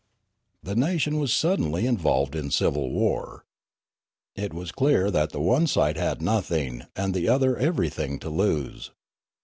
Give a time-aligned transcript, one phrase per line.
[0.63, 3.45] "The nation was suddenly involved in civil war.
[4.35, 8.89] It was clear that the one side had nothing and the other everything to lose.